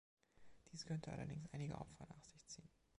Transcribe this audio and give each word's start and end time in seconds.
Dies 0.71 0.87
könnte 0.87 1.11
allerdings 1.11 1.47
einige 1.53 1.75
Opfer 1.77 2.07
nach 2.09 2.23
sich 2.23 2.43
ziehen. 2.47 2.67